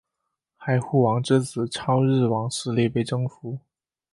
[0.57, 3.59] 海护王之子超日王势力被征服。